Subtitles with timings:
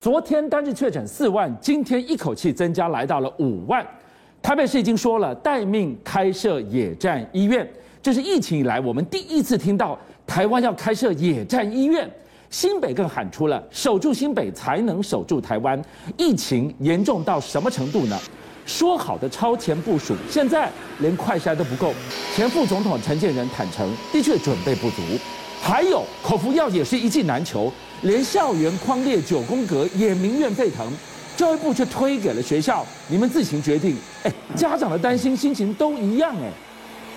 [0.00, 3.84] 昨天单日确诊四万，今天一口气增加来到了五万。
[4.40, 7.68] 台北市已经说了待命开设野战医院，
[8.00, 12.08] 这是疫情以来我们第一次听到台湾要开设野战医院。
[12.48, 15.82] 新北更喊出了守住新北才能守住台湾。
[16.16, 18.16] 疫情严重到什么程度呢？
[18.66, 20.70] 说好的超前部署，现在
[21.00, 21.92] 连快筛都不够。
[22.36, 25.02] 前副总统陈建仁坦诚，的确准备不足。
[25.60, 27.72] 还有口服药也是一剂难求。
[28.02, 30.86] 连校园框列九宫格也民怨沸腾，
[31.36, 33.96] 教育部却推给了学校，你们自行决定。
[34.22, 36.50] 哎，家长的担心心情都一样哎。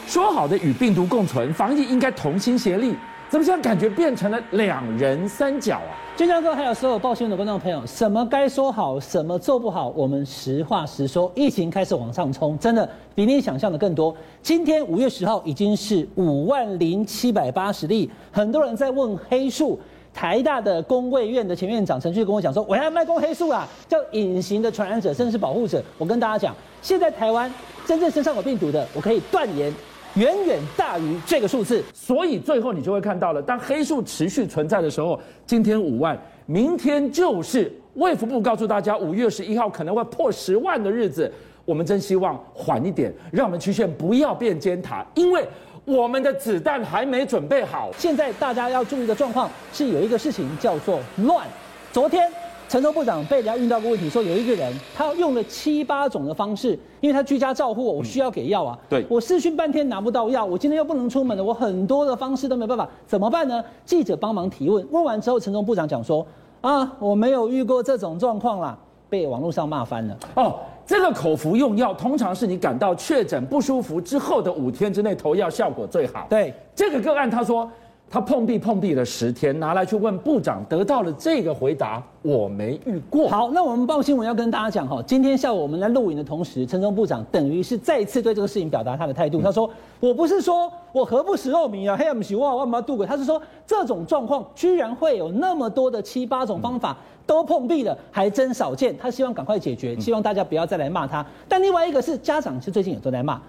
[0.08, 2.96] 说好的与病毒共存，防疫应该同心协力，
[3.30, 5.94] 怎么现在感觉变成了两人三角啊？
[6.18, 11.32] 俊相哥还有所有报新闻的观众朋友，什么该说好，什么做不好，我们实话实说。
[11.36, 14.14] 疫情开始往上冲，真的比你想象的更多。
[14.42, 19.80] 今天五月十号已经是五万零七百八十例，很多人在问黑数。
[20.14, 25.82] 台大的公卫院的前院长陈旭跟我讲说，我要卖公黑数啊，叫隐形的传染者，甚至是保护者。
[25.98, 27.52] 我跟大家讲，现在台湾
[27.86, 29.74] 真正身上有病毒的，我可以断言，
[30.16, 31.84] 远远大于这个数字。
[31.94, 41.32] 所以最后你就会看到了，当黑数持续存在的时候，今天五万，明天就是卫福部告诉大家，五月十一号可能会破十万的日子。
[41.64, 45.44] 我们真希望缓一点，让我们曲线不要变尖塔，因为。
[45.86, 47.90] 我们的子弹还没准备好。
[47.98, 51.46] 现在大家要注意的状况是有一个事情叫做乱。
[51.92, 52.32] 昨天
[52.70, 58.78] 陈时中部长被人家问到个问题，说有一个人他用了七八种的方式，因为他居家照护，我需要给药啊。
[58.88, 63.64] 对，我试训半天拿不到药，我今天又不能出门了，我很多的方式都没办法，怎么办呢？
[63.84, 66.26] 记者帮忙提问，问完之后，陈时中部长讲说：
[66.62, 68.78] 啊，我没有遇过这种状况啦，
[69.10, 70.18] 被网络上骂翻了。
[70.36, 70.56] 哦。
[70.92, 76.28] 这个口服用药通常是你感到确诊不舒服之后的五天之内投药效果最好。
[76.30, 77.72] 对，这个个案，他说
[78.12, 83.30] 他碰壁碰壁了十天，拿来去问部长，得到了这个回答：我没遇过。
[83.30, 89.42] 好，那我们报新闻要跟大家讲哈，今天下午我们来录影的同时，陈时中部长等于是再一次对这个事情表达他的态度。
[89.42, 89.70] 他说
[90.02, 96.98] ：“我不是说我何不食肉糜啊，黑暗不洗哇，万马渡鬼。”他是说这种状况居然会有那么多的七八种方法。
[97.28, 98.94] 都碰壁了，还真少见。
[98.98, 101.26] 他希望赶快解决，希望大家不要再来骂他。
[101.48, 103.40] 但另外一个是家长，是最近也都在骂。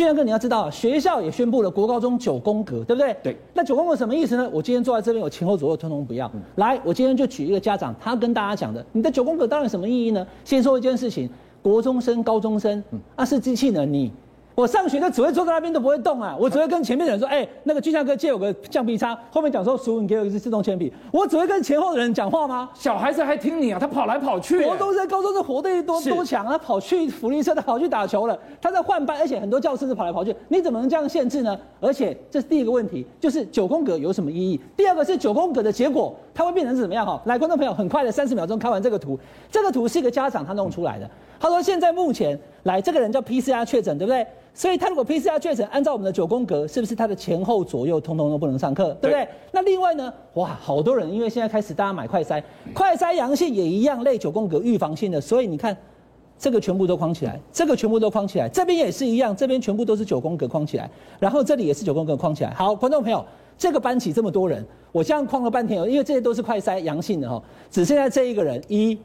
[0.00, 3.14] 俊阳哥，你要知道，学校也宣布了国高中九宫格，对不对？
[3.22, 3.36] 对。
[3.52, 4.48] 那九宫格什么意思呢？
[4.50, 6.32] 我今天坐在这边，我前后左右通通不要。
[6.54, 10.26] 来，我今天就举一个家长，他跟大家讲的，你的九宫格当然什么意义呢？
[10.42, 11.28] 先说一件事情，
[11.60, 12.82] 国中生、高中生，
[13.14, 14.10] 啊，是机器人，你。
[14.54, 16.36] 我上学就只会坐在那边都不会动啊！
[16.38, 22.68] 我只会跟前面的人说：“哎、欸，那个俊相哥借我个橡皮擦。”后面讲说：“叔，你给我一支自动铅笔。”我只会跟前后的人讲话吗？
[22.74, 23.78] 小孩子还听你啊？
[23.80, 24.64] 他跑来跑去。
[24.66, 26.52] 国中生、高中生活得多多强啊！
[26.52, 28.38] 他跑去福利社，他跑去打球了。
[28.60, 30.34] 他在换班，而且很多教室是跑来跑去。
[30.48, 31.56] 你怎么能这样限制呢？
[31.80, 34.60] 而且这是第一个问题，就是九宫格有什么意义？
[34.76, 37.06] 第二个是九宫格的结果，它会变成是怎么样？
[37.06, 39.18] 哈，来，观众朋友，很快的三十秒钟看完这个图。
[39.50, 41.08] 这个图是一个家长他弄出来的。
[41.38, 44.26] 他说：“现在目前来这个人叫 PCR 确诊，对不对？
[44.52, 49.24] 所以他如果 PCR 确诊，按照我们的九宫格，是不是他的前后左右通通都不能上课，对不对？
[49.24, 49.28] 对。
[49.52, 50.12] 那另外呢？
[50.34, 52.42] 哇，好多人因为现在开始大家买快筛，
[52.74, 55.74] 快筛阳性也一样类九宫格预防性的，所以你看
[56.36, 60.90] 这个全部都框起来，这个全部都框起来，这边也是一样，这边全部都是九宫格框起来，
[61.20, 62.50] 然后这里也是九宫格框起来。
[62.50, 63.24] 好，观众朋友，
[63.56, 67.40] 这个班级这么多人，我这样框了半天，因为这些都是快筛阳性的哈，
[67.70, 68.98] 只剩下这一个人，一、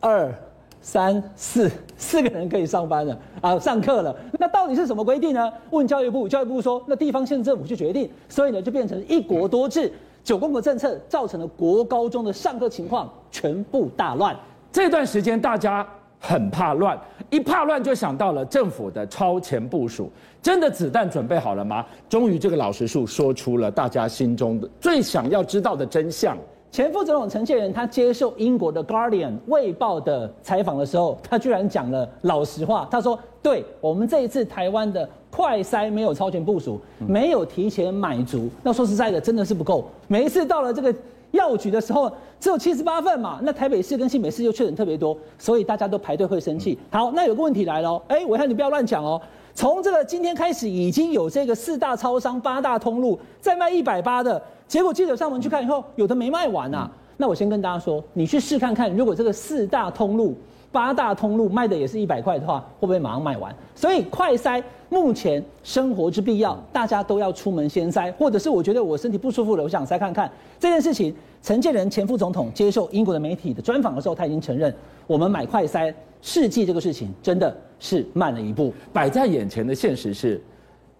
[0.00, 0.34] 二。
[0.80, 4.14] 三四四个人可以上班了啊，上课了。
[4.38, 5.52] 那到底是什么规定呢？
[5.70, 8.10] 问教育部，教育部说，那地方县政府去决定。
[8.28, 14.36] 所以呢，就变成一国多制，九宫格政策造成了国高中的上课情况全部大乱。
[14.72, 15.86] 这段时间大家
[16.20, 16.98] 很怕乱，
[17.30, 20.10] 一怕乱就想到了政府的超前部署。
[20.40, 21.84] 真的子弹准备好了吗？
[22.08, 26.38] 终于，这个老实树说出了大家心中的最想要知道的真相。
[26.70, 32.86] 前副总统陈建仁他接受英国的《Guardian》卫报的采访的时候，他居然讲了老实话。
[32.90, 38.50] 他说：“对我们这一次台湾的快筛没有超前部署，没有提前买足。
[38.62, 39.84] 那说实在的，真的是不够。
[40.08, 40.94] 每一次到了这个
[41.30, 43.40] 药局的时候，只有七十八份嘛。
[43.42, 46.78] 那台北市跟新北市又确诊特别多，所以大家都排队会生气。
[46.90, 49.20] 好，那有个问题来了，哎，我看你不要乱讲哦。
[49.54, 56.88] 从这个今天开始，已经有这个四大超商、八大通路在卖一百八的。”结果记者上门去看以后，有的没卖完啊。
[57.16, 60.36] 那我先跟大家说，你去试看看，如果这个四大通路、
[60.70, 63.52] 八大通路卖的也是一百块的话，会不会马上卖完？
[63.74, 70.30] 所以快筛目前生活之必要，大家都要出门先筛，或者是我觉得我身体不舒服了，我想筛看看
[70.60, 71.14] 这件事情。
[71.40, 74.74] 陈建仁前副总统接受英国的媒体的专访的时候，他已经承认，
[75.06, 78.74] 我们买快筛试剂这个事情真的是慢了一步。
[78.92, 80.42] 摆在眼前的现实是，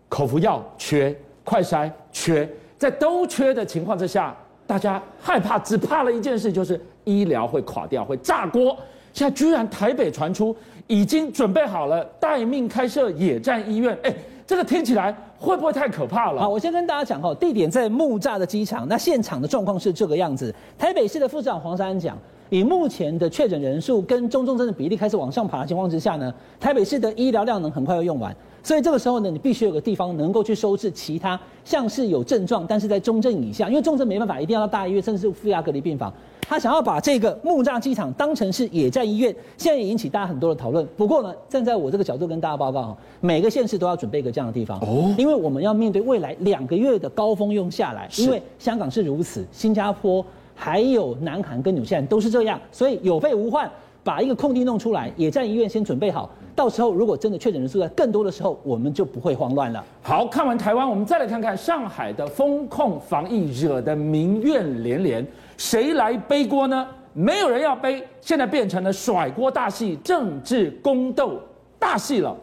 [0.09, 2.49] 口服药缺，快筛缺。
[2.79, 4.35] 在都缺的情况之下，
[4.67, 8.77] 大家害怕，只怕了一件事，就是医疗会垮掉，会炸锅。
[9.13, 10.55] 现在居然台北传出
[10.87, 14.15] 已经准备好了待命开设野战医院，哎，
[14.47, 16.41] 这个听起来会不会太可怕了？
[16.41, 20.55] 好，我先跟大家讲哈，地点在木栅的机场，那现场的状况是这个样子。
[20.79, 28.35] 台北市的副市长黄珊珊讲，以目前的确诊人数跟中重症的比例开始往上爬的情况之下呢，台北市的医疗量能很快要用完。
[28.69, 36.13] 所以这个时候呢，你必须有个地方能够去收治其他像是有症状，但是在中症以下，因为重症没办法，一定要到大医院，甚至是负压隔离病房。
[36.43, 40.87] 他想要把这个木栅机场当成是野战医院，现在也引起大家很多的讨论。
[40.99, 50.23] 不过呢，站在我这个角度跟大家报告哈，每个县市都要准备一个这样的地方哦，因为我们要面对未来两个月的高峰用下来，因为香港是如此，新加坡
[50.55, 53.71] 还有南韩跟纽西兰都是这样，所以有备无患。
[54.09, 59.85] 把一个空地弄出来，野战医院先准备好，到时候如果真的确诊人数在更多的时候，我们就不会慌乱了。
[60.01, 65.27] 好，看完台湾，我们再来看看上海的风控防疫惹得民怨连连，
[65.59, 66.89] 谁来背锅呢？
[67.13, 71.39] 没有人要背，现在变成了甩锅大戏、政治宫斗
[71.79, 72.35] 大戏了。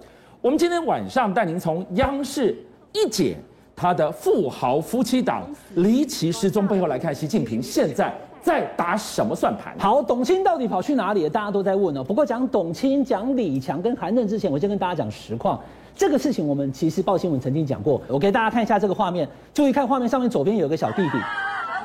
[0.41, 2.55] 我们今天晚上带您从央视
[2.93, 3.35] 一姐
[3.75, 8.13] 他的富豪夫妻档离奇失踪背后来看，习近平现在。
[8.45, 9.73] 在打什么算盘？
[9.79, 11.29] 好，董卿到底跑去哪里了？
[11.31, 12.03] 大家都在问哦。
[12.03, 15.59] 不过讲董卿、讲李强跟韩正之前，我先跟大家讲实况。
[15.95, 17.99] 这个事情我们其实报新闻曾经讲过。
[18.07, 21.17] 我给大家看一下这个画面，注意看画面上面左边有个小弟弟，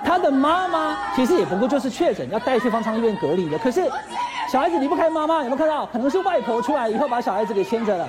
[0.05, 3.59] 他的妈妈其实也不过就是确诊要带去方舱医院隔离的。
[3.59, 3.91] 可是
[4.53, 5.87] 小孩子离不开妈妈，有没有看到？
[5.87, 8.07] 可能是外婆出来以后把小孩子给牵着了，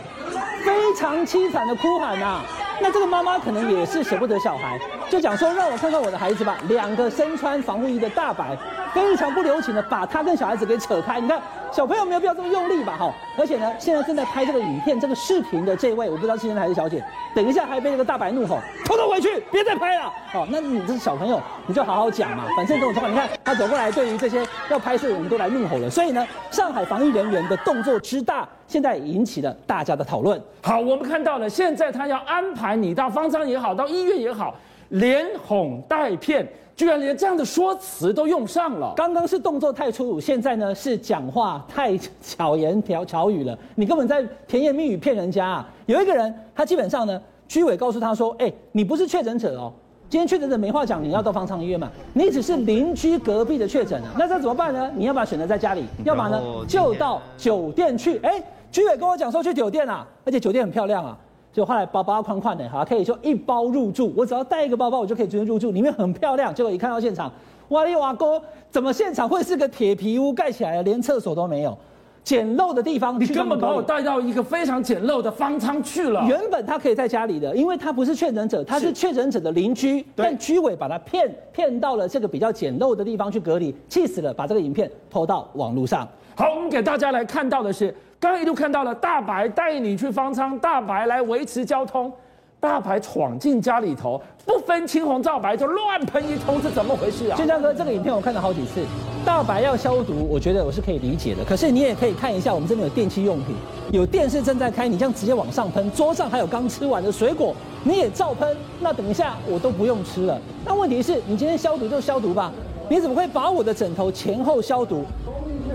[0.65, 2.41] 非常凄惨的哭喊呐、
[2.81, 4.77] 那这个妈妈可能也是舍不得小孩，
[5.11, 6.57] 就讲说，让我看看我的孩子吧。
[6.69, 8.57] 两个身穿防护衣的大白，
[8.93, 11.19] 非常不留情的把他跟小孩子给扯开。
[11.19, 11.37] 你看
[11.69, 12.95] 小朋友没有必要这么用力吧？
[12.97, 17.03] 哈，而且呢，现在正在拍这个影片、这个视频的这位，我不知道是先生还是小姐，
[17.35, 20.09] 等一下还被那个大白怒吼，偷偷回去，别再拍了。
[20.31, 22.45] 好，那你这是小朋友，你就好好讲嘛。
[22.55, 25.89] 反正这种情况，你看他走过来，对于这些要拍摄的人都来怒吼了。
[25.89, 30.41] 所以呢，上海防疫人员的动作之大，现在引起了大家的讨论。
[30.61, 32.77] 好，我们看到了，现在他要安排。
[32.77, 34.55] 你到方舱也好，到医院也好，
[34.91, 38.93] 连哄带骗，居然连这样的说辞都用上了。
[38.95, 43.57] 刚刚是动作太粗鲁，现在呢是讲话太巧言巧巧语了。
[43.75, 45.69] 你根本在甜言蜜语骗人家啊！
[45.85, 49.71] 有一个人，他基本上呢，居委告诉他说：“哎，你不是确诊者哦，
[50.09, 51.89] 今天确诊者没话讲，你要到方舱医院嘛。
[52.13, 54.91] 你只是邻居隔壁的确诊啊，那这怎么办呢？
[54.95, 55.85] 你要不要选择在家里？
[56.03, 58.17] 要么呢就到酒店去。
[58.23, 61.17] 哎，居委跟我讲说去酒店啊，而且酒店很漂亮啊。”
[61.53, 64.13] 就后来包包框框的，好，可以说一包入住。
[64.15, 66.55] 我只要带一个包包，我就可以直接入住，里面很漂亮。
[66.55, 67.29] 结果一看到现场，
[67.69, 71.77] 哇哩哇哥，怎么现场会是个铁皮屋盖起来的，连厕所都没有，
[72.23, 73.19] 简陋的地方。
[73.19, 76.23] 你根本把我带到一个非常简陋的方舱去了。
[76.25, 86.07] 原本他可以在家里的，因为他不是确诊者，他是确诊者的邻居，但居委把他骗骗到了这个比较简陋的地方去隔离，气死了，把这个影片 PO 到网络上。
[86.35, 87.93] 好，我们给大家来看到的是。
[88.21, 92.13] 刚刚一度看到了大白带你去方舱，大白来维持交通，
[92.59, 97.35] 大白闯进家里头，不分青红皂白就乱喷一通，是怎么回事啊？
[97.35, 98.85] 建章哥，这个影片我看了好几次，
[99.25, 101.43] 大白要消毒，我觉得我是可以理解的。
[101.43, 103.55] 可是你也可以看一下，我们这边有电器用品，
[103.91, 110.39] 有电视正在开，你这样直接往上喷，桌上还有刚吃完的水果，你也照喷，那等一下我都不用吃了。
[110.63, 112.51] 那问题是，你今天消毒就消毒吧，
[112.87, 115.05] 你怎么会把我的枕头前后消毒，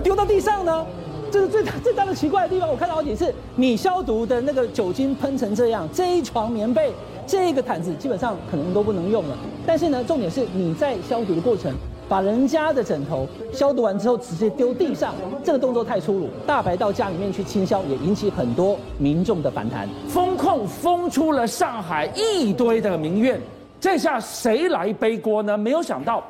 [0.01, 0.85] 丢到地上呢？
[1.31, 6.91] 这是最大最大的奇怪的地方，我看到好几次，你消毒的那个酒精喷成这样，这一床棉被，
[7.25, 9.37] 这个毯子基本上可能都不能用了。
[9.65, 11.73] 但是呢，重点是你在消毒的过程，
[12.07, 16.29] 把人家的枕头消毒完之后直接丢地上，这个动作太粗鲁。
[16.45, 19.87] 大白到家里面去清消，也引起很多民众的反弹。
[20.07, 23.39] 封控封出了上海一堆的民怨，
[23.79, 25.57] 这下谁来背锅呢？
[25.57, 26.23] 没有想到，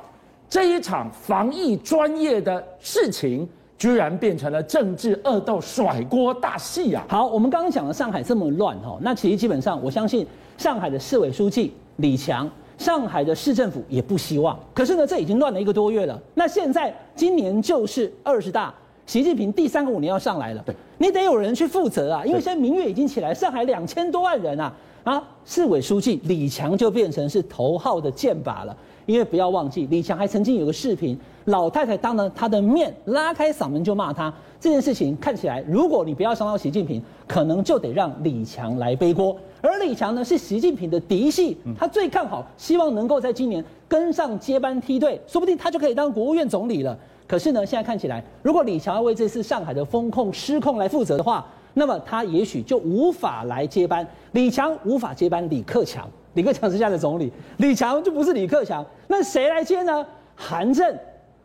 [0.49, 3.47] 这一场防疫专业的事情。
[3.77, 7.05] 居然变成了政治恶斗甩锅大戏啊！
[7.07, 10.25] 好，我们刚刚讲了上海这么乱哈，那其实基本上我相信
[10.57, 14.57] 上海的市委书记李强，上海的市政府也不希望。
[14.73, 16.19] 可是呢，这已经乱了一个多月了。
[16.33, 18.73] 那现在今年就是二十大，
[19.05, 28.75] 习近平第三个五年要上来了，对，你得有人去负责啊，因为现在民怨已经起来，上海两千多万人啊，啊，市委书记李强就变成是头号的箭靶了。
[29.07, 34.31] 因为不要忘记，李强还曾经有个视频，老太太当着他的面拉开嗓门就骂他。
[34.59, 39.35] 这件事情看起来，如果你不要伤到习近平，可能就得让李强来背锅。
[39.61, 46.97] 而李强呢，是习近平的嫡系，他最看好，希望能够在今年跟上接班梯队，说不定他就可以当国务院总理了。
[47.25, 51.45] 可是呢，现在看起来，如果李强要为这次上海的风控失控来负责的话，
[51.77, 54.05] 那么他也许就无法来接班。
[54.31, 56.09] 李强无法接班李克强。
[56.33, 60.05] 李克强是现在的总理，李强就不是李克强，那谁来接呢？
[60.35, 60.95] 韩正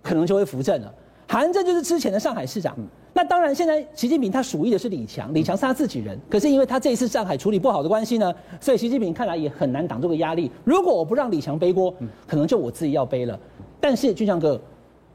[0.03, 0.93] 可能就会扶正了。
[1.29, 2.75] 韩正就是之前的上海市长。
[3.15, 6.19] 那当然，现在习近平他属意的是李强，李强是他自己人。
[6.31, 10.51] 可是因为他这一次上海处理不好的关系呢，所以习近平看来也很难挡这个压力。
[10.65, 11.95] 如果我不让李强背锅，
[12.27, 13.39] 可能就我自己要背了。
[13.81, 14.59] 但是俊强哥，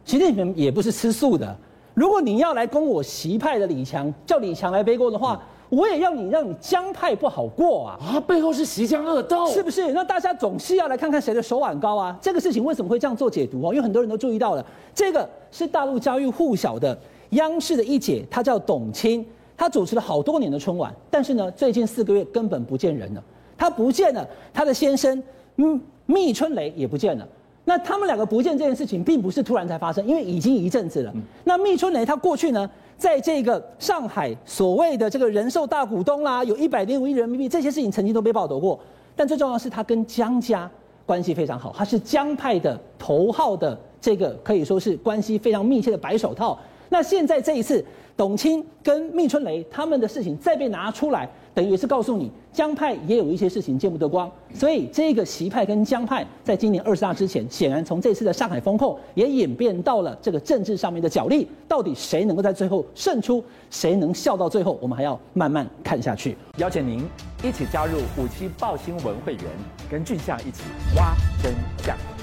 [0.05, 1.55] 习近平也不是吃素的。
[1.97, 7.97] 如果你要来攻我习派的李强，叫李强来背锅的话，我也要你让你江派不好过啊！
[7.99, 9.91] 啊，背后是习江恶斗，是不是？
[9.93, 12.15] 那大家总是要来看看谁的手腕高啊！
[12.21, 13.73] 这个事情为什么会这样做解读哦？
[13.73, 14.63] 因为很多人都注意到了，
[14.93, 16.95] 这个是大陆家喻户晓的。
[17.31, 19.25] 央视的一姐，她叫董卿，
[19.57, 23.23] 她主持了好多年的春晚，但是呢，最近四个月根本不见人了。
[23.57, 24.23] 她不见了，
[24.53, 25.23] 她的先生，
[25.55, 27.27] 嗯，密春雷也不见了。
[27.69, 31.13] 那他们两个不见这件事情，并不是突然才发生，因为已经一阵子了。
[31.43, 38.79] 那密春雷他过去呢，在这个上海所谓的这个人寿大股东啦，有一百零五亿人民币，这些事情曾经都被报道过。
[39.17, 40.71] 但最重要的是，他跟江家
[41.05, 46.57] 关系非常好，他是江派的头号的这个可以说是关系非常密切的白手套。
[46.87, 47.83] 那现在这一次，
[48.15, 54.31] 董卿跟密春雷他们的事情再被拿出来，等于是告诉你，江派也有一些事情见不得光。
[54.53, 66.37] 所以这个习派跟江派，在今年二十大之前，显然从这次的上海封控也演变到了这个政治上面的角力，到底谁能够在最后胜出，谁能笑到最后，我们还要慢慢看下去。
[66.57, 67.03] 邀请您
[67.43, 69.43] 一起加入五七报新闻会员，
[69.89, 70.61] 跟俊相一起
[70.95, 71.51] 挖真
[71.83, 72.16] 相。